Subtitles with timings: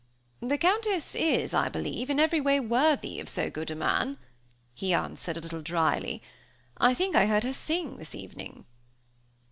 [0.41, 4.17] "The Countess is, I believe, in every way worthy of so good a man,"
[4.73, 6.23] he answered, a little dryly.
[6.77, 8.65] "I think I heard her sing this evening."